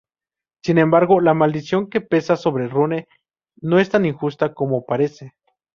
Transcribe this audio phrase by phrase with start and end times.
[0.63, 3.07] Sin embargo, la maldición que pesa sobre Rune
[3.61, 5.35] no es tan injusta como parece...